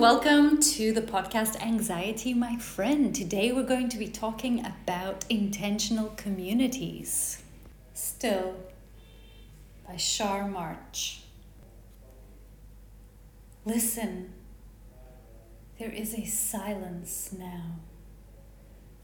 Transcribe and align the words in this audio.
Welcome 0.00 0.62
to 0.62 0.92
the 0.92 1.02
podcast 1.02 1.60
Anxiety, 1.60 2.32
my 2.32 2.56
friend. 2.56 3.14
Today 3.14 3.52
we're 3.52 3.64
going 3.64 3.90
to 3.90 3.98
be 3.98 4.08
talking 4.08 4.64
about 4.64 5.26
intentional 5.28 6.14
communities. 6.16 7.42
Still 7.92 8.54
by 9.86 9.96
Char 9.96 10.48
March. 10.48 11.24
Listen, 13.66 14.32
there 15.78 15.90
is 15.90 16.14
a 16.14 16.24
silence 16.24 17.34
now, 17.38 17.80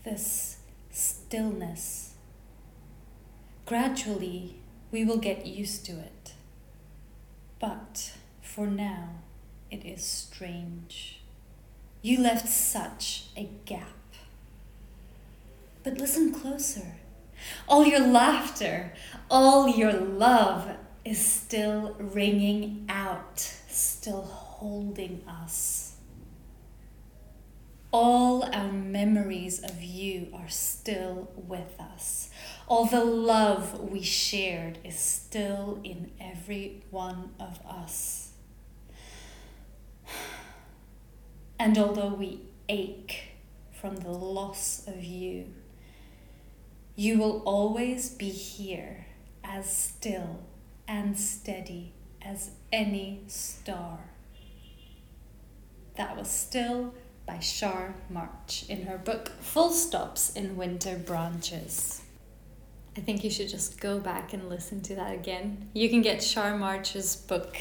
this 0.03 0.61
stillness. 0.91 2.15
Gradually, 3.67 4.57
we 4.91 5.05
will 5.05 5.19
get 5.19 5.45
used 5.45 5.85
to 5.85 5.93
it. 5.93 6.33
But 7.61 8.15
for 8.41 8.67
now, 8.67 9.11
it 9.71 9.85
is 9.85 10.05
strange. 10.05 11.21
You 12.03 12.21
left 12.21 12.49
such 12.49 13.27
a 13.37 13.49
gap. 13.65 13.89
But 15.83 15.99
listen 15.99 16.33
closer. 16.33 16.97
All 17.69 17.85
your 17.87 18.01
laughter, 18.01 18.93
all 19.31 19.69
your 19.69 19.93
love 19.93 20.71
is 21.05 21.19
still 21.19 21.97
ringing 21.99 22.87
out, 22.89 23.39
still 23.69 24.23
holding 24.23 25.23
us. 25.29 25.97
All 27.93 28.43
our 28.53 28.73
memories 28.73 29.63
of 29.63 29.83
you 29.83 30.29
are 30.35 30.49
still 30.49 31.31
with 31.37 31.79
us. 31.79 32.31
All 32.69 32.87
the 32.87 33.05
love 33.05 33.81
we 33.81 34.03
shared 34.03 34.79
is 34.83 34.99
still 34.99 35.81
in 35.85 36.11
every 36.21 36.83
one 36.91 37.31
of 37.39 37.61
us. 37.65 38.26
And 41.59 41.79
although 41.79 42.15
we 42.15 42.41
ache 42.69 43.37
from 43.73 43.97
the 43.97 44.11
loss 44.11 44.87
of 44.87 45.03
you, 45.03 45.47
you 46.95 47.19
will 47.19 47.43
always 47.45 48.11
be 48.11 48.31
here 48.31 49.07
as 49.45 49.71
still 49.75 50.41
and 50.89 51.19
steady 51.19 51.93
as 52.23 52.51
any 52.73 53.23
star. 53.27 53.99
That 55.97 56.17
was 56.17 56.31
still 56.31 56.95
by 57.27 57.39
Char 57.39 57.95
March 58.09 58.65
in 58.69 58.87
her 58.87 58.99
book 58.99 59.33
Full 59.41 59.71
Stops 59.71 60.35
in 60.35 60.57
Winter 60.57 60.97
Branches. 60.97 62.03
I 62.97 63.01
think 63.01 63.25
you 63.25 63.31
should 63.31 63.49
just 63.49 63.81
go 63.81 63.99
back 63.99 64.33
and 64.33 64.49
listen 64.49 64.81
to 64.83 64.95
that 64.95 65.13
again. 65.13 65.69
You 65.75 65.89
can 65.89 66.03
get 66.03 66.19
Char 66.19 66.57
March's 66.57 67.17
book 67.17 67.57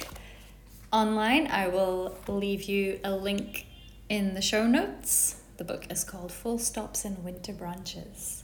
online. 0.93 1.47
I 1.47 1.67
will 1.67 2.17
leave 2.27 2.63
you 2.63 2.99
a 3.03 3.11
link 3.11 3.65
in 4.09 4.33
the 4.33 4.41
show 4.41 4.67
notes. 4.67 5.41
The 5.57 5.63
book 5.63 5.87
is 5.89 6.03
called 6.03 6.31
Full 6.31 6.59
Stops 6.59 7.05
in 7.05 7.23
Winter 7.23 7.53
Branches. 7.53 8.43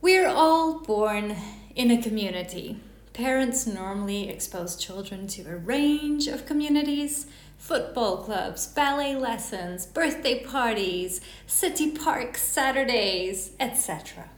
We're 0.00 0.28
all 0.28 0.80
born 0.80 1.36
in 1.74 1.90
a 1.90 2.02
community. 2.02 2.80
Parents 3.12 3.66
normally 3.66 4.28
expose 4.28 4.76
children 4.76 5.26
to 5.28 5.42
a 5.42 5.56
range 5.56 6.26
of 6.26 6.46
communities 6.46 7.26
football 7.58 8.18
clubs, 8.18 8.68
ballet 8.68 9.16
lessons, 9.16 9.84
birthday 9.84 10.44
parties, 10.44 11.20
city 11.48 11.90
parks, 11.90 12.40
Saturdays, 12.40 13.50
etc. 13.58 14.30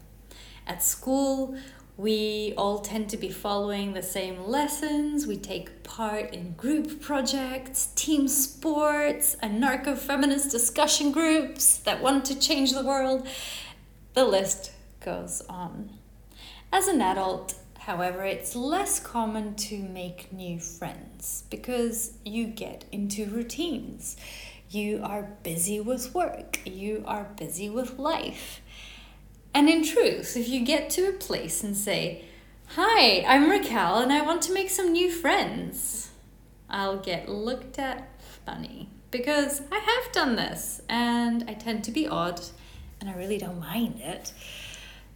At 0.66 0.82
school, 0.82 1.54
we 2.00 2.54
all 2.56 2.78
tend 2.78 3.10
to 3.10 3.18
be 3.18 3.28
following 3.28 3.92
the 3.92 4.02
same 4.02 4.46
lessons. 4.46 5.26
We 5.26 5.36
take 5.36 5.82
part 5.82 6.32
in 6.32 6.52
group 6.52 7.02
projects, 7.02 7.90
team 7.94 8.26
sports, 8.26 9.36
anarcho 9.42 9.98
feminist 9.98 10.50
discussion 10.50 11.12
groups 11.12 11.76
that 11.80 12.00
want 12.00 12.24
to 12.26 12.38
change 12.38 12.72
the 12.72 12.82
world. 12.82 13.28
The 14.14 14.24
list 14.24 14.72
goes 15.00 15.42
on. 15.46 15.90
As 16.72 16.88
an 16.88 17.02
adult, 17.02 17.56
however, 17.80 18.24
it's 18.24 18.56
less 18.56 18.98
common 18.98 19.54
to 19.56 19.76
make 19.76 20.32
new 20.32 20.58
friends 20.58 21.44
because 21.50 22.14
you 22.24 22.46
get 22.46 22.86
into 22.90 23.26
routines. 23.26 24.16
You 24.70 25.02
are 25.04 25.36
busy 25.42 25.80
with 25.80 26.14
work, 26.14 26.60
you 26.64 27.04
are 27.06 27.28
busy 27.36 27.68
with 27.68 27.98
life. 27.98 28.62
And 29.52 29.68
in 29.68 29.84
truth, 29.84 30.36
if 30.36 30.48
you 30.48 30.64
get 30.64 30.90
to 30.90 31.08
a 31.08 31.12
place 31.12 31.64
and 31.64 31.76
say, 31.76 32.24
Hi, 32.74 33.24
I'm 33.26 33.50
Raquel 33.50 33.98
and 33.98 34.12
I 34.12 34.22
want 34.22 34.42
to 34.42 34.52
make 34.52 34.70
some 34.70 34.92
new 34.92 35.10
friends, 35.10 36.10
I'll 36.68 36.98
get 36.98 37.28
looked 37.28 37.78
at 37.78 38.08
funny 38.46 38.90
because 39.10 39.62
I 39.72 39.78
have 39.78 40.12
done 40.12 40.36
this 40.36 40.80
and 40.88 41.44
I 41.48 41.54
tend 41.54 41.82
to 41.84 41.90
be 41.90 42.06
odd 42.06 42.40
and 43.00 43.10
I 43.10 43.14
really 43.14 43.38
don't 43.38 43.58
mind 43.58 44.00
it. 44.00 44.32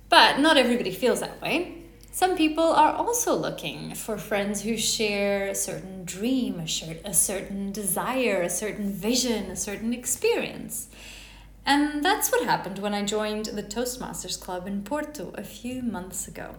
But 0.09 0.41
not 0.41 0.57
everybody 0.57 0.91
feels 0.91 1.21
that 1.21 1.41
way. 1.41 1.83
Some 2.11 2.37
people 2.37 2.65
are 2.65 2.93
also 2.93 3.35
looking 3.35 3.95
for 3.95 4.17
friends 4.19 4.63
who 4.63 4.77
share 4.77 5.49
a 5.49 5.55
certain 5.55 6.05
dream, 6.05 6.61
a, 6.61 6.99
a 7.05 7.15
certain 7.15 7.73
desire, 7.73 8.43
a 8.43 8.51
certain 8.51 8.91
vision, 8.93 9.51
a 9.51 9.57
certain 9.57 9.93
experience. 9.93 10.89
And 11.67 12.05
that's 12.05 12.31
what 12.31 12.45
happened 12.45 12.79
when 12.79 12.93
I 12.93 13.05
joined 13.05 13.47
the 13.47 13.63
Toastmasters 13.63 14.39
Club 14.39 14.67
in 14.67 14.83
Porto 14.83 15.33
a 15.35 15.43
few 15.43 15.83
months 15.83 16.29
ago. 16.29 16.57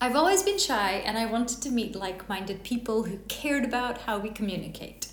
I've 0.00 0.16
always 0.16 0.42
been 0.42 0.58
shy 0.58 1.02
and 1.06 1.16
I 1.16 1.24
wanted 1.24 1.62
to 1.62 1.70
meet 1.70 1.96
like 1.96 2.28
minded 2.28 2.62
people 2.62 3.04
who 3.04 3.18
cared 3.28 3.64
about 3.64 4.02
how 4.02 4.18
we 4.18 4.28
communicate. 4.28 5.08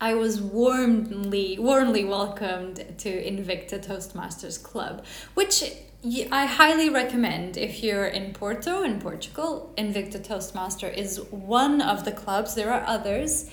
I 0.00 0.14
was 0.14 0.40
warmly, 0.40 1.58
warmly 1.58 2.04
welcomed 2.04 2.84
to 2.98 3.08
Invicta 3.08 3.84
Toastmasters 3.84 4.62
Club, 4.62 5.04
which 5.34 5.64
I 6.30 6.46
highly 6.46 6.90
recommend 6.90 7.56
if 7.56 7.82
you're 7.82 8.06
in 8.06 8.32
Porto, 8.32 8.82
in 8.82 9.00
Portugal. 9.00 9.72
Invicta 9.76 10.22
Toastmaster 10.22 10.88
is 10.88 11.18
one 11.30 11.80
of 11.80 12.04
the 12.04 12.12
clubs, 12.12 12.54
there 12.54 12.72
are 12.72 12.84
others 12.86 13.50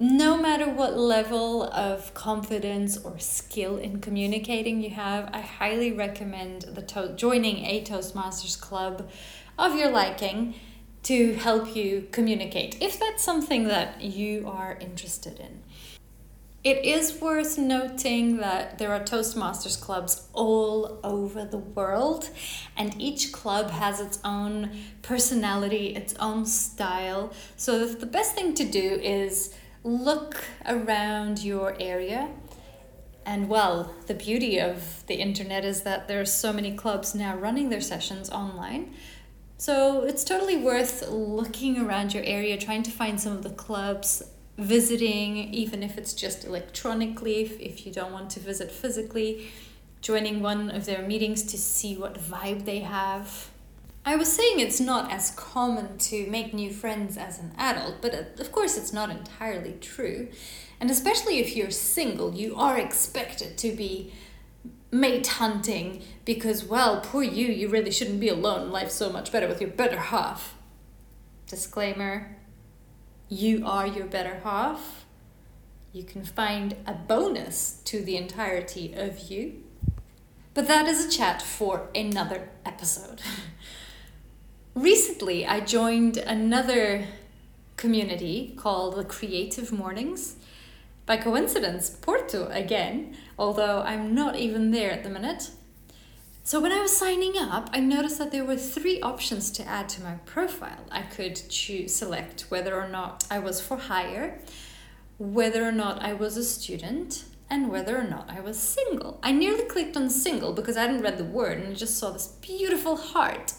no 0.00 0.36
matter 0.36 0.68
what 0.68 0.96
level 0.98 1.62
of 1.64 2.12
confidence 2.14 2.96
or 2.98 3.18
skill 3.18 3.76
in 3.76 4.00
communicating 4.00 4.82
you 4.82 4.90
have, 4.90 5.30
I 5.32 5.40
highly 5.40 5.92
recommend 5.92 6.62
the 6.62 6.82
to- 6.82 7.14
joining 7.16 7.64
a 7.64 7.82
Toastmasters 7.84 8.60
club 8.60 9.08
of 9.58 9.76
your 9.76 9.90
liking 9.90 10.54
to 11.04 11.34
help 11.34 11.76
you 11.76 12.08
communicate 12.10 12.80
if 12.80 12.98
that's 12.98 13.22
something 13.22 13.64
that 13.68 14.00
you 14.00 14.48
are 14.48 14.76
interested 14.80 15.38
in. 15.38 15.62
It 16.64 16.82
is 16.82 17.20
worth 17.20 17.58
noting 17.58 18.38
that 18.38 18.78
there 18.78 18.90
are 18.94 19.00
Toastmasters 19.00 19.78
clubs 19.78 20.26
all 20.32 20.98
over 21.04 21.44
the 21.44 21.58
world, 21.58 22.30
and 22.74 22.98
each 22.98 23.32
club 23.32 23.70
has 23.70 24.00
its 24.00 24.18
own 24.24 24.70
personality, 25.02 25.88
its 25.88 26.14
own 26.14 26.46
style. 26.46 27.34
So, 27.58 27.86
the 27.86 28.06
best 28.06 28.34
thing 28.34 28.54
to 28.54 28.64
do 28.64 28.98
is 29.02 29.54
look 29.84 30.44
around 30.66 31.44
your 31.44 31.76
area. 31.78 32.30
And 33.26 33.48
well, 33.48 33.94
the 34.06 34.14
beauty 34.14 34.58
of 34.58 35.06
the 35.06 35.14
internet 35.14 35.64
is 35.64 35.82
that 35.82 36.08
there 36.08 36.20
are 36.20 36.26
so 36.26 36.52
many 36.52 36.74
clubs 36.74 37.14
now 37.14 37.36
running 37.36 37.68
their 37.68 37.80
sessions 37.80 38.28
online. 38.30 38.94
So 39.56 40.02
it's 40.02 40.24
totally 40.24 40.56
worth 40.56 41.08
looking 41.08 41.78
around 41.78 42.12
your 42.12 42.24
area, 42.24 42.58
trying 42.58 42.82
to 42.82 42.90
find 42.90 43.20
some 43.20 43.32
of 43.32 43.42
the 43.42 43.50
clubs, 43.50 44.22
visiting, 44.58 45.36
even 45.54 45.82
if 45.82 45.96
it's 45.96 46.12
just 46.12 46.44
electronically, 46.44 47.42
if, 47.42 47.60
if 47.60 47.86
you 47.86 47.92
don't 47.92 48.12
want 48.12 48.30
to 48.30 48.40
visit 48.40 48.70
physically, 48.70 49.50
joining 50.00 50.40
one 50.42 50.70
of 50.70 50.86
their 50.86 51.06
meetings 51.06 51.42
to 51.44 51.58
see 51.58 51.96
what 51.96 52.20
vibe 52.20 52.64
they 52.64 52.80
have. 52.80 53.50
I 54.04 54.16
was 54.16 54.30
saying 54.30 54.60
it's 54.60 54.80
not 54.80 55.10
as 55.10 55.30
common 55.30 55.96
to 55.98 56.26
make 56.28 56.52
new 56.52 56.70
friends 56.70 57.16
as 57.16 57.38
an 57.38 57.52
adult, 57.56 58.02
but 58.02 58.14
uh, 58.14 58.22
of 58.38 58.52
course 58.52 58.76
it's 58.76 58.92
not 58.92 59.10
entirely 59.10 59.76
true. 59.80 60.28
And 60.78 60.90
especially 60.90 61.38
if 61.38 61.56
you're 61.56 61.70
single, 61.70 62.34
you 62.34 62.54
are 62.56 62.78
expected 62.78 63.56
to 63.58 63.72
be 63.72 64.12
mate 64.90 65.26
hunting 65.26 66.02
because, 66.24 66.64
well, 66.64 67.00
poor 67.00 67.22
you, 67.22 67.46
you 67.46 67.68
really 67.68 67.90
shouldn't 67.90 68.20
be 68.20 68.28
alone. 68.28 68.70
Life's 68.70 68.94
so 68.94 69.10
much 69.10 69.32
better 69.32 69.48
with 69.48 69.60
your 69.60 69.70
better 69.70 69.98
half. 69.98 70.54
Disclaimer 71.46 72.36
you 73.28 73.66
are 73.66 73.86
your 73.86 74.06
better 74.06 74.40
half. 74.44 75.06
You 75.92 76.04
can 76.04 76.24
find 76.24 76.76
a 76.86 76.92
bonus 76.92 77.80
to 77.86 78.02
the 78.02 78.16
entirety 78.16 78.92
of 78.94 79.30
you. 79.30 79.62
But 80.52 80.68
that 80.68 80.86
is 80.86 81.04
a 81.04 81.10
chat 81.10 81.42
for 81.42 81.88
another 81.94 82.50
episode. 82.64 83.22
recently 84.74 85.46
I 85.46 85.60
joined 85.60 86.16
another 86.16 87.06
community 87.76 88.54
called 88.56 88.96
the 88.96 89.04
Creative 89.04 89.70
Mornings. 89.72 90.36
By 91.06 91.16
coincidence, 91.18 91.90
Porto 91.90 92.48
again, 92.48 93.16
although 93.38 93.82
I'm 93.82 94.14
not 94.14 94.36
even 94.36 94.70
there 94.70 94.90
at 94.90 95.04
the 95.04 95.10
minute. 95.10 95.50
So 96.42 96.60
when 96.60 96.72
I 96.72 96.80
was 96.80 96.96
signing 96.96 97.38
up, 97.38 97.70
I 97.72 97.80
noticed 97.80 98.18
that 98.18 98.32
there 98.32 98.44
were 98.44 98.56
three 98.56 99.00
options 99.00 99.50
to 99.52 99.66
add 99.66 99.88
to 99.90 100.02
my 100.02 100.14
profile. 100.26 100.84
I 100.90 101.02
could 101.02 101.40
choose 101.48 101.94
select 101.94 102.46
whether 102.48 102.78
or 102.78 102.88
not 102.88 103.24
I 103.30 103.38
was 103.38 103.60
for 103.60 103.76
hire, 103.76 104.40
whether 105.18 105.64
or 105.64 105.72
not 105.72 106.02
I 106.02 106.12
was 106.12 106.36
a 106.36 106.44
student 106.44 107.24
and 107.48 107.70
whether 107.70 107.96
or 107.96 108.04
not 108.04 108.28
I 108.28 108.40
was 108.40 108.58
single. 108.58 109.20
I 109.22 109.32
nearly 109.32 109.64
clicked 109.64 109.96
on 109.96 110.10
single 110.10 110.52
because 110.52 110.76
I 110.76 110.82
hadn't 110.82 111.02
read 111.02 111.18
the 111.18 111.24
word 111.24 111.58
and 111.58 111.68
I 111.68 111.74
just 111.74 111.98
saw 111.98 112.10
this 112.10 112.26
beautiful 112.26 112.96
heart. 112.96 113.54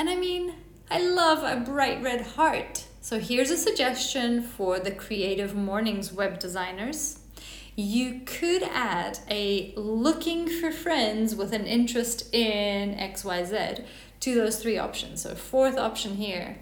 And 0.00 0.08
I 0.08 0.16
mean, 0.16 0.54
I 0.90 0.98
love 0.98 1.44
a 1.44 1.60
bright 1.60 2.02
red 2.02 2.22
heart. 2.22 2.86
So 3.02 3.20
here's 3.20 3.50
a 3.50 3.56
suggestion 3.58 4.42
for 4.42 4.80
the 4.80 4.90
Creative 4.90 5.54
Mornings 5.54 6.10
web 6.10 6.38
designers. 6.38 7.18
You 7.76 8.22
could 8.24 8.62
add 8.62 9.18
a 9.28 9.74
looking 9.76 10.48
for 10.48 10.72
friends 10.72 11.34
with 11.34 11.52
an 11.52 11.66
interest 11.66 12.34
in 12.34 12.94
XYZ 12.94 13.84
to 14.20 14.34
those 14.34 14.62
three 14.62 14.78
options. 14.78 15.20
So, 15.20 15.34
fourth 15.34 15.76
option 15.76 16.16
here 16.16 16.56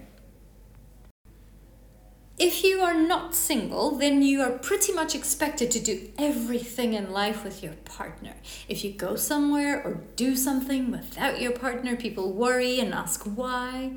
if 2.39 2.63
you 2.63 2.81
are 2.83 2.95
not 2.95 3.35
single, 3.35 3.93
then 3.93 4.23
you 4.23 4.41
are 4.43 4.51
pretty 4.51 4.93
much 4.93 5.15
expected 5.15 5.71
to 5.73 5.81
do 5.81 6.11
everything 6.17 6.95
in 6.95 7.13
life 7.13 7.43
with 7.43 7.63
your 7.63 7.73
partner. 7.85 8.35
If 8.69 8.85
you 8.85 8.93
go 8.93 9.17
somewhere 9.17 9.83
or 9.83 10.03
do 10.15 10.37
something 10.37 10.91
without 10.91 11.41
your 11.41 11.53
partner, 11.53 11.97
people 11.97 12.33
worry 12.33 12.79
and 12.79 12.95
ask 12.95 13.25
why. 13.25 13.93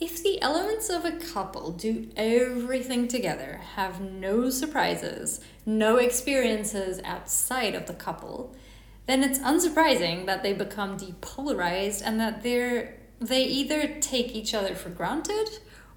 If 0.00 0.22
the 0.22 0.42
elements 0.42 0.90
of 0.90 1.04
a 1.04 1.12
couple 1.12 1.70
do 1.70 2.10
everything 2.16 3.06
together, 3.06 3.60
have 3.76 4.00
no 4.00 4.50
surprises, 4.50 5.40
no 5.64 5.96
experiences 5.96 7.00
outside 7.04 7.76
of 7.76 7.86
the 7.86 7.94
couple, 7.94 8.56
then 9.06 9.22
it's 9.22 9.38
unsurprising 9.38 10.26
that 10.26 10.42
they 10.42 10.52
become 10.52 10.98
depolarized 10.98 12.02
and 12.04 12.18
that 12.18 12.42
they're 12.42 12.96
they 13.20 13.44
either 13.44 13.86
take 14.00 14.34
each 14.34 14.52
other 14.52 14.74
for 14.74 14.90
granted 14.90 15.48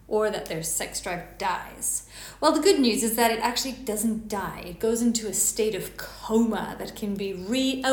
or 0.07 0.29
that 0.29 0.45
their 0.45 0.63
sex 0.63 1.01
drive 1.01 1.37
dies. 1.37 2.07
Well, 2.39 2.53
the 2.53 2.61
good 2.61 2.79
news 2.79 3.03
is 3.03 3.15
that 3.17 3.31
it 3.31 3.39
actually 3.39 3.73
doesn't 3.73 4.29
die. 4.29 4.63
It 4.65 4.79
goes 4.79 5.01
into 5.01 5.27
a 5.27 5.33
state 5.33 5.75
of 5.75 5.97
coma 5.97 6.75
that 6.79 6.95
can 6.95 7.15
be 7.15 7.33
reawakened. 7.33 7.91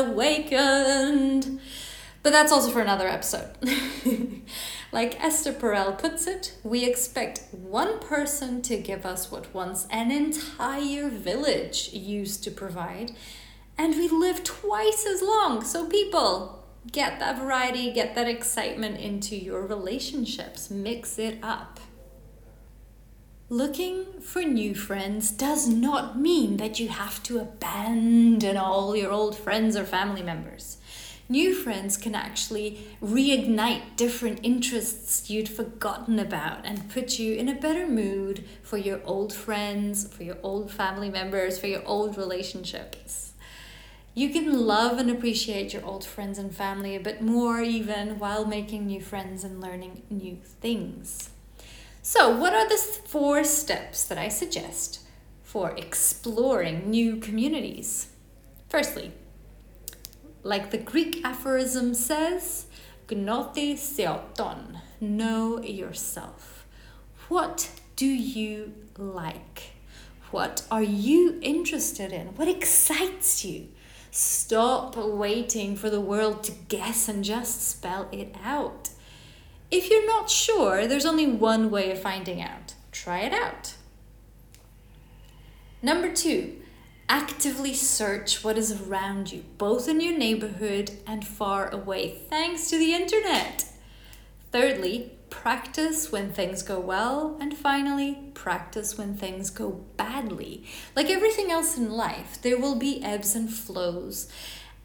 But 2.23 2.31
that's 2.31 2.51
also 2.51 2.71
for 2.71 2.81
another 2.81 3.07
episode. 3.07 3.51
like 4.91 5.23
Esther 5.23 5.53
Perel 5.53 5.95
puts 5.95 6.25
it, 6.25 6.57
we 6.63 6.83
expect 6.83 7.43
one 7.51 7.99
person 7.99 8.63
to 8.63 8.77
give 8.77 9.05
us 9.05 9.29
what 9.29 9.53
once 9.53 9.85
an 9.91 10.09
entire 10.09 11.07
village 11.09 11.91
used 11.93 12.43
to 12.43 12.49
provide, 12.49 13.11
and 13.77 13.93
we 13.93 14.07
live 14.07 14.43
twice 14.43 15.05
as 15.05 15.21
long. 15.21 15.63
So, 15.63 15.85
people, 15.85 16.65
get 16.91 17.19
that 17.19 17.37
variety, 17.37 17.91
get 17.91 18.15
that 18.15 18.27
excitement 18.27 18.99
into 18.99 19.35
your 19.35 19.67
relationships, 19.67 20.71
mix 20.71 21.19
it 21.19 21.37
up. 21.43 21.79
Looking 23.49 24.21
for 24.21 24.41
new 24.41 24.73
friends 24.73 25.29
does 25.29 25.67
not 25.67 26.19
mean 26.19 26.57
that 26.57 26.79
you 26.79 26.87
have 26.87 27.21
to 27.23 27.37
abandon 27.37 28.57
all 28.57 28.95
your 28.95 29.11
old 29.11 29.37
friends 29.37 29.75
or 29.75 29.85
family 29.85 30.23
members. 30.23 30.77
New 31.29 31.53
friends 31.53 31.95
can 31.95 32.15
actually 32.15 32.79
reignite 33.03 33.97
different 33.97 34.39
interests 34.41 35.29
you'd 35.29 35.47
forgotten 35.47 36.17
about 36.17 36.65
and 36.65 36.89
put 36.89 37.19
you 37.19 37.35
in 37.35 37.47
a 37.47 37.53
better 37.53 37.87
mood 37.87 38.43
for 38.63 38.79
your 38.79 38.99
old 39.05 39.31
friends, 39.31 40.07
for 40.07 40.23
your 40.23 40.37
old 40.41 40.71
family 40.71 41.11
members, 41.11 41.59
for 41.59 41.67
your 41.67 41.85
old 41.85 42.17
relationships. 42.17 43.33
You 44.15 44.29
can 44.29 44.65
love 44.65 44.97
and 44.97 45.11
appreciate 45.11 45.71
your 45.71 45.85
old 45.85 46.03
friends 46.03 46.39
and 46.39 46.55
family 46.55 46.95
a 46.95 46.99
bit 46.99 47.21
more, 47.21 47.61
even 47.61 48.17
while 48.17 48.45
making 48.45 48.87
new 48.87 49.01
friends 49.01 49.43
and 49.43 49.61
learning 49.61 50.01
new 50.09 50.39
things. 50.43 51.29
So, 52.07 52.29
what 52.29 52.53
are 52.53 52.69
the 52.69 52.77
four 52.77 53.43
steps 53.43 54.03
that 54.03 54.19
I 54.19 54.27
suggest 54.27 54.99
for 55.41 55.71
exploring 55.71 56.87
new 56.87 57.15
communities? 57.15 58.09
Firstly, 58.69 59.11
like 60.43 60.69
the 60.69 60.77
Greek 60.77 61.25
aphorism 61.25 61.95
says, 61.95 62.67
gnothi 63.07 63.75
seauton, 63.75 64.81
know 65.01 65.59
yourself. 65.63 66.67
What 67.27 67.71
do 67.95 68.05
you 68.05 68.75
like? 68.99 69.71
What 70.29 70.61
are 70.69 70.83
you 70.83 71.39
interested 71.41 72.11
in? 72.11 72.35
What 72.35 72.47
excites 72.47 73.43
you? 73.43 73.69
Stop 74.11 74.95
waiting 74.95 75.75
for 75.75 75.89
the 75.89 76.01
world 76.01 76.43
to 76.43 76.51
guess 76.67 77.09
and 77.09 77.23
just 77.23 77.67
spell 77.67 78.07
it 78.11 78.35
out. 78.43 78.91
If 79.75 79.89
you're 79.89 80.07
not 80.07 80.29
sure, 80.29 80.87
there's 80.87 81.05
only 81.05 81.27
one 81.27 81.69
way 81.69 81.91
of 81.91 82.01
finding 82.01 82.41
out. 82.41 82.75
Try 82.93 83.19
it 83.23 83.33
out. 83.33 83.73
Number 85.81 86.13
two, 86.13 86.61
actively 87.09 87.73
search 87.73 88.41
what 88.41 88.57
is 88.57 88.81
around 88.81 89.33
you, 89.33 89.43
both 89.57 89.89
in 89.89 89.99
your 89.99 90.17
neighborhood 90.17 90.91
and 91.05 91.27
far 91.27 91.67
away, 91.67 92.21
thanks 92.29 92.69
to 92.69 92.77
the 92.77 92.93
internet. 92.93 93.65
Thirdly, 94.53 95.11
practice 95.29 96.09
when 96.09 96.31
things 96.31 96.63
go 96.63 96.79
well. 96.79 97.37
And 97.41 97.57
finally, 97.57 98.29
practice 98.33 98.97
when 98.97 99.17
things 99.17 99.49
go 99.49 99.83
badly. 99.97 100.63
Like 100.95 101.09
everything 101.09 101.51
else 101.51 101.77
in 101.77 101.91
life, 101.91 102.41
there 102.41 102.57
will 102.57 102.75
be 102.75 103.03
ebbs 103.03 103.35
and 103.35 103.49
flows. 103.49 104.29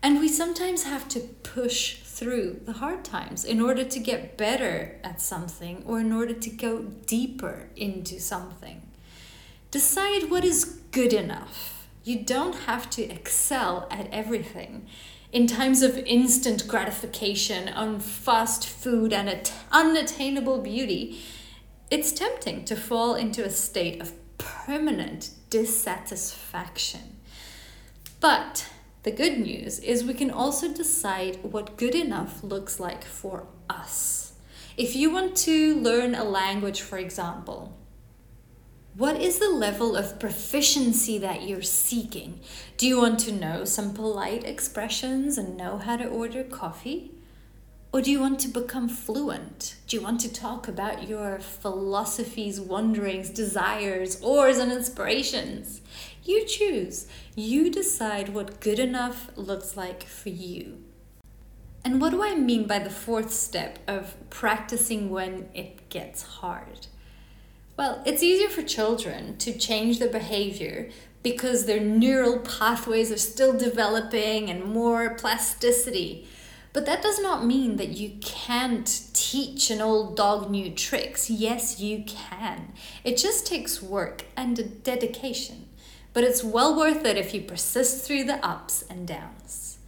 And 0.02 0.18
we 0.18 0.28
sometimes 0.28 0.84
have 0.84 1.08
to 1.08 1.20
push 1.20 1.96
through 1.96 2.60
the 2.64 2.74
hard 2.74 3.04
times 3.04 3.44
in 3.44 3.60
order 3.60 3.84
to 3.84 3.98
get 3.98 4.38
better 4.38 4.98
at 5.04 5.20
something 5.20 5.82
or 5.86 6.00
in 6.00 6.12
order 6.12 6.34
to 6.34 6.50
go 6.50 6.82
deeper 7.06 7.68
into 7.76 8.18
something. 8.18 8.82
Decide 9.70 10.30
what 10.30 10.44
is 10.44 10.64
good 10.90 11.12
enough. 11.12 11.88
You 12.02 12.24
don't 12.24 12.56
have 12.66 12.88
to 12.90 13.02
excel 13.02 13.86
at 13.90 14.08
everything. 14.12 14.86
In 15.32 15.46
times 15.46 15.82
of 15.82 15.96
instant 15.98 16.66
gratification 16.66 17.68
on 17.68 18.00
fast 18.00 18.66
food 18.66 19.12
and 19.12 19.52
unattainable 19.70 20.60
beauty, 20.60 21.20
it's 21.90 22.10
tempting 22.10 22.64
to 22.64 22.74
fall 22.74 23.14
into 23.14 23.44
a 23.44 23.50
state 23.50 24.00
of 24.00 24.12
permanent 24.38 25.30
dissatisfaction. 25.50 27.16
But 28.18 28.68
the 29.02 29.10
good 29.10 29.38
news 29.38 29.78
is 29.78 30.04
we 30.04 30.14
can 30.14 30.30
also 30.30 30.72
decide 30.72 31.38
what 31.42 31.78
good 31.78 31.94
enough 31.94 32.42
looks 32.44 32.78
like 32.78 33.04
for 33.04 33.46
us. 33.68 34.34
If 34.76 34.94
you 34.94 35.10
want 35.10 35.36
to 35.38 35.74
learn 35.76 36.14
a 36.14 36.24
language, 36.24 36.82
for 36.82 36.98
example, 36.98 37.76
what 38.94 39.20
is 39.20 39.38
the 39.38 39.48
level 39.48 39.96
of 39.96 40.18
proficiency 40.18 41.16
that 41.18 41.44
you're 41.44 41.62
seeking? 41.62 42.40
Do 42.76 42.86
you 42.86 42.98
want 42.98 43.20
to 43.20 43.32
know 43.32 43.64
some 43.64 43.94
polite 43.94 44.44
expressions 44.44 45.38
and 45.38 45.56
know 45.56 45.78
how 45.78 45.96
to 45.96 46.06
order 46.06 46.44
coffee? 46.44 47.12
Or 47.92 48.02
do 48.02 48.10
you 48.10 48.20
want 48.20 48.38
to 48.40 48.48
become 48.48 48.88
fluent? 48.88 49.76
Do 49.88 49.96
you 49.96 50.02
want 50.02 50.20
to 50.20 50.32
talk 50.32 50.68
about 50.68 51.08
your 51.08 51.40
philosophies, 51.40 52.60
wonderings, 52.60 53.30
desires, 53.30 54.20
ors, 54.22 54.58
and 54.58 54.70
inspirations? 54.70 55.80
You 56.22 56.44
choose. 56.44 57.06
You 57.34 57.70
decide 57.70 58.30
what 58.30 58.60
good 58.60 58.78
enough 58.78 59.30
looks 59.36 59.76
like 59.76 60.04
for 60.04 60.28
you. 60.28 60.84
And 61.82 62.00
what 62.00 62.10
do 62.10 62.22
I 62.22 62.34
mean 62.34 62.66
by 62.66 62.78
the 62.78 62.90
fourth 62.90 63.32
step 63.32 63.78
of 63.86 64.14
practicing 64.28 65.08
when 65.08 65.48
it 65.54 65.88
gets 65.88 66.22
hard? 66.22 66.88
Well, 67.76 68.02
it's 68.04 68.22
easier 68.22 68.50
for 68.50 68.62
children 68.62 69.38
to 69.38 69.56
change 69.56 69.98
their 69.98 70.10
behavior 70.10 70.90
because 71.22 71.64
their 71.64 71.80
neural 71.80 72.38
pathways 72.40 73.10
are 73.10 73.16
still 73.16 73.56
developing 73.56 74.50
and 74.50 74.64
more 74.64 75.14
plasticity. 75.14 76.28
But 76.74 76.84
that 76.84 77.02
does 77.02 77.18
not 77.18 77.46
mean 77.46 77.76
that 77.76 77.88
you 77.88 78.18
can't 78.20 79.08
teach 79.14 79.70
an 79.70 79.80
old 79.80 80.16
dog 80.16 80.50
new 80.50 80.70
tricks. 80.70 81.30
Yes, 81.30 81.80
you 81.80 82.04
can. 82.06 82.72
It 83.02 83.16
just 83.16 83.46
takes 83.46 83.82
work 83.82 84.26
and 84.36 84.82
dedication 84.84 85.66
but 86.12 86.24
it's 86.24 86.42
well 86.42 86.76
worth 86.76 87.04
it 87.04 87.16
if 87.16 87.32
you 87.32 87.40
persist 87.40 88.04
through 88.04 88.24
the 88.24 88.44
ups 88.44 88.82
and 88.90 89.06
downs. 89.06 89.78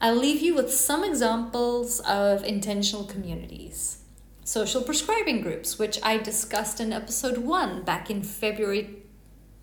I'll 0.00 0.14
leave 0.16 0.40
you 0.40 0.54
with 0.54 0.72
some 0.72 1.04
examples 1.04 2.00
of 2.00 2.42
intentional 2.44 3.04
communities. 3.04 4.02
Social 4.44 4.82
prescribing 4.82 5.42
groups, 5.42 5.78
which 5.78 5.98
I 6.02 6.16
discussed 6.16 6.80
in 6.80 6.92
episode 6.92 7.38
1 7.38 7.82
back 7.82 8.10
in 8.10 8.22
February 8.22 9.02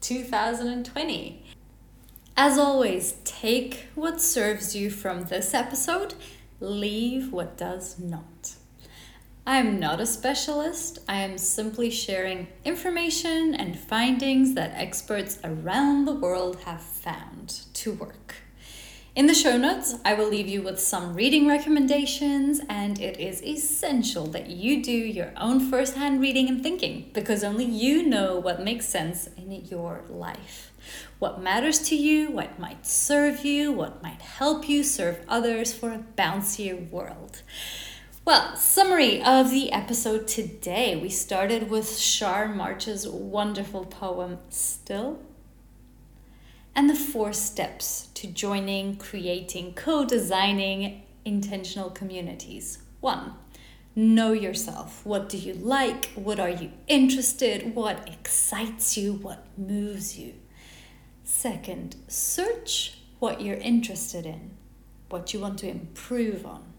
2020. 0.02 1.44
As 2.38 2.60
always, 2.60 3.14
take 3.24 3.88
what 3.96 4.22
serves 4.22 4.76
you 4.76 4.92
from 4.92 5.24
this 5.24 5.56
episode, 5.56 6.14
leave 6.60 7.34
what 7.34 7.58
does 7.58 7.98
not. 7.98 8.57
I 9.48 9.60
am 9.60 9.80
not 9.80 10.02
a 10.02 10.06
specialist. 10.06 11.00
I 11.08 11.22
am 11.22 11.38
simply 11.38 11.90
sharing 11.90 12.50
information 12.66 13.56
and 13.56 13.80
findings 13.80 14.56
that 14.56 14.74
experts 14.76 15.40
around 15.42 16.04
the 16.04 16.16
world 16.16 16.58
have 16.66 16.82
found 16.82 17.62
to 17.76 17.94
work. 17.94 18.36
In 19.16 19.26
the 19.26 19.34
show 19.34 19.56
notes, 19.56 19.96
I 20.04 20.16
will 20.16 20.28
leave 20.28 20.50
you 20.50 20.62
with 20.62 20.82
some 20.82 21.14
reading 21.14 21.48
recommendations, 21.48 22.60
and 22.68 23.00
it 23.00 23.22
is 23.22 23.42
essential 23.42 24.26
that 24.28 24.50
you 24.50 24.84
do 24.84 24.92
your 24.92 25.32
own 25.38 25.62
first 25.62 25.96
hand 25.96 26.20
reading 26.20 26.50
and 26.50 26.62
thinking 26.62 27.10
because 27.14 27.42
only 27.42 27.64
you 27.64 28.04
know 28.04 28.38
what 28.38 28.62
makes 28.62 28.86
sense 28.86 29.28
in 29.38 29.50
your 29.68 30.04
life. 30.10 30.74
What 31.20 31.42
matters 31.42 31.80
to 31.88 31.96
you, 31.96 32.32
what 32.32 32.60
might 32.60 32.86
serve 32.86 33.46
you, 33.46 33.72
what 33.72 34.04
might 34.04 34.22
help 34.22 34.68
you 34.68 34.84
serve 34.84 35.22
others 35.30 35.74
for 35.74 35.94
a 35.94 36.04
bouncier 36.18 36.92
world. 36.92 37.44
Well, 38.28 38.58
summary 38.58 39.24
of 39.24 39.52
the 39.52 39.72
episode 39.72 40.28
today. 40.28 40.98
We 40.98 41.08
started 41.08 41.70
with 41.70 41.98
Char 41.98 42.50
March's 42.50 43.08
wonderful 43.08 43.86
poem, 43.86 44.40
Still 44.50 45.20
and 46.76 46.90
the 46.90 46.94
four 46.94 47.32
steps 47.32 48.10
to 48.16 48.28
joining, 48.28 48.98
creating, 48.98 49.76
co 49.76 50.04
designing 50.04 51.04
intentional 51.24 51.90
communities. 51.90 52.80
One, 53.00 53.36
know 53.96 54.34
yourself. 54.34 55.06
What 55.06 55.30
do 55.30 55.38
you 55.38 55.54
like? 55.54 56.08
What 56.16 56.38
are 56.38 56.50
you 56.50 56.74
interested? 56.90 57.76
What 57.76 58.10
excites 58.10 58.98
you? 58.98 59.14
What 59.14 59.46
moves 59.58 60.20
you? 60.20 60.34
Second, 61.24 61.96
search 62.10 63.00
what 63.20 63.40
you're 63.40 63.56
interested 63.56 64.26
in, 64.26 64.58
what 65.08 65.34
you 65.34 65.40
want 65.40 65.60
to 65.60 65.70
improve 65.70 66.46
on. 66.46 66.74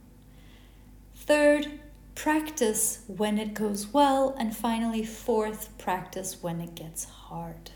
Third, 1.29 1.79
practice 2.15 3.01
when 3.07 3.37
it 3.37 3.53
goes 3.53 3.89
well. 3.89 4.35
And 4.39 4.57
finally, 4.57 5.05
fourth, 5.05 5.77
practice 5.77 6.43
when 6.43 6.59
it 6.63 6.75
gets 6.75 7.05
hard. 7.05 7.71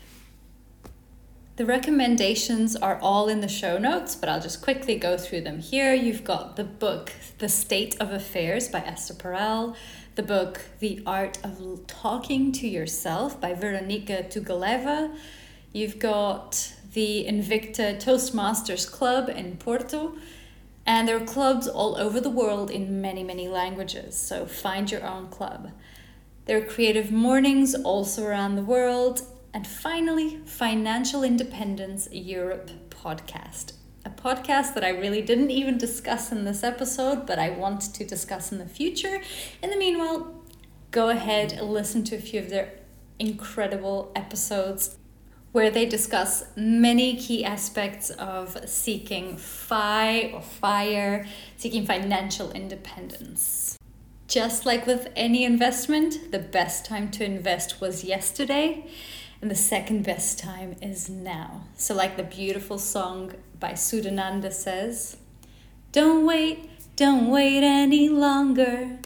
The 1.57 1.65
recommendations 1.67 2.75
are 2.75 2.97
all 2.99 3.29
in 3.29 3.41
the 3.41 3.47
show 3.47 3.77
notes, 3.77 4.15
but 4.15 4.27
I'll 4.27 4.41
just 4.41 4.63
quickly 4.63 4.97
go 4.97 5.19
through 5.19 5.41
them 5.41 5.59
here. 5.59 5.93
You've 5.93 6.23
got 6.23 6.55
the 6.55 6.63
book 6.63 7.11
The 7.37 7.47
State 7.47 7.95
of 8.01 8.11
Affairs 8.11 8.69
by 8.69 8.79
Esther 8.79 9.13
Perel, 9.13 9.75
the 10.15 10.23
book 10.23 10.61
The 10.79 11.03
Art 11.05 11.37
of 11.43 11.85
Talking 11.85 12.51
to 12.53 12.67
Yourself 12.67 13.39
by 13.39 13.53
Vironika 13.53 14.33
Tugaleva. 14.33 15.15
You've 15.71 15.99
got 15.99 16.73
the 16.93 17.27
Invicta 17.29 18.01
Toastmasters 18.03 18.91
Club 18.91 19.29
in 19.29 19.57
Porto, 19.57 20.15
and 20.85 21.07
there 21.07 21.17
are 21.17 21.25
clubs 21.25 21.67
all 21.67 21.95
over 21.95 22.19
the 22.19 22.29
world 22.29 22.69
in 22.69 23.01
many, 23.01 23.23
many 23.23 23.47
languages, 23.47 24.17
so 24.17 24.45
find 24.45 24.91
your 24.91 25.05
own 25.05 25.27
club. 25.27 25.71
There 26.45 26.57
are 26.57 26.65
creative 26.65 27.11
mornings 27.11 27.73
also 27.73 28.25
around 28.25 28.55
the 28.55 28.63
world, 28.63 29.21
and 29.53 29.65
finally, 29.65 30.41
Financial 30.45 31.23
Independence 31.23 32.09
Europe 32.11 32.69
podcast. 32.89 33.73
A 34.05 34.09
podcast 34.09 34.73
that 34.73 34.83
I 34.83 34.89
really 34.89 35.21
didn't 35.21 35.51
even 35.51 35.77
discuss 35.77 36.31
in 36.33 36.43
this 36.43 36.63
episode, 36.63 37.25
but 37.25 37.39
I 37.39 37.51
want 37.51 37.81
to 37.93 38.03
discuss 38.03 38.51
in 38.51 38.57
the 38.57 38.65
future. 38.65 39.21
In 39.61 39.69
the 39.69 39.77
meanwhile, 39.77 40.43
go 40.91 41.09
ahead 41.09 41.53
and 41.53 41.69
listen 41.69 42.03
to 42.05 42.15
a 42.15 42.19
few 42.19 42.41
of 42.41 42.49
their 42.49 42.73
incredible 43.19 44.11
episodes 44.15 44.97
where 45.53 45.69
they 45.69 45.85
discuss 45.85 46.43
many 46.55 47.15
key 47.15 47.45
aspects 47.45 48.09
of 48.09 48.57
seeking 48.67 49.37
FI 49.37 50.31
or 50.33 50.41
FIRE, 50.41 51.25
seeking 51.55 51.85
financial 51.85 52.51
independence. 52.51 53.77
Just 54.27 54.65
like 54.65 54.87
with 54.87 55.09
any 55.15 55.43
investment, 55.43 56.31
the 56.31 56.39
best 56.39 56.85
time 56.85 57.11
to 57.11 57.23
invest 57.23 57.79
was 57.79 58.03
yesterday 58.03 58.87
and 59.41 59.51
the 59.51 59.55
second 59.55 60.03
best 60.03 60.39
time 60.39 60.75
is 60.81 61.07
now. 61.07 61.65
So, 61.77 61.93
like 61.93 62.17
the 62.17 62.23
beautiful 62.23 62.79
song 62.79 63.33
by 63.59 63.73
Sudhananda 63.73 64.51
says, 64.51 65.17
Don't 65.91 66.25
wait, 66.25 66.67
don't 66.95 67.29
wait 67.29 67.63
any 67.63 68.09
longer. 68.09 68.99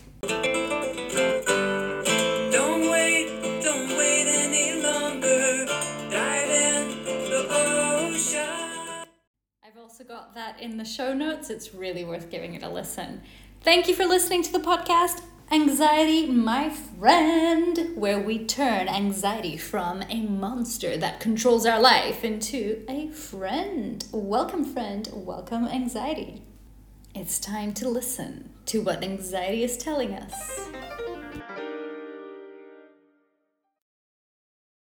That 10.35 10.59
in 10.59 10.77
the 10.77 10.85
show 10.85 11.13
notes. 11.13 11.49
It's 11.49 11.73
really 11.73 12.03
worth 12.03 12.29
giving 12.29 12.53
it 12.53 12.63
a 12.63 12.69
listen. 12.69 13.21
Thank 13.61 13.87
you 13.87 13.95
for 13.95 14.05
listening 14.05 14.43
to 14.43 14.51
the 14.51 14.59
podcast. 14.59 15.21
Anxiety, 15.51 16.27
my 16.27 16.69
friend, 16.69 17.95
where 17.95 18.19
we 18.19 18.45
turn 18.45 18.89
anxiety 18.89 19.55
from 19.55 20.03
a 20.09 20.21
monster 20.21 20.97
that 20.97 21.21
controls 21.21 21.65
our 21.65 21.79
life 21.79 22.23
into 22.23 22.83
a 22.89 23.07
friend. 23.09 24.05
Welcome, 24.11 24.65
friend. 24.65 25.07
Welcome, 25.13 25.67
anxiety. 25.67 26.41
It's 27.15 27.39
time 27.39 27.73
to 27.75 27.87
listen 27.87 28.51
to 28.65 28.81
what 28.81 29.03
anxiety 29.03 29.63
is 29.63 29.77
telling 29.77 30.13
us. 30.13 30.69